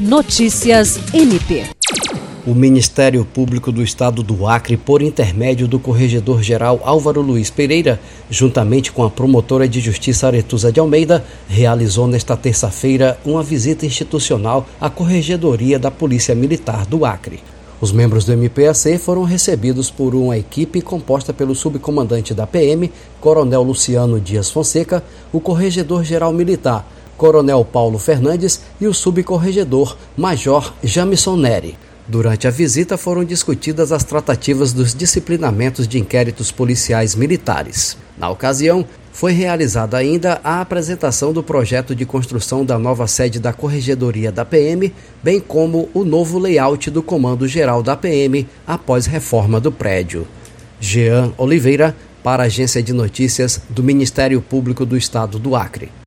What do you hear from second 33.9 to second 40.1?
as tratativas dos disciplinamentos de inquéritos policiais militares. Na ocasião, foi realizada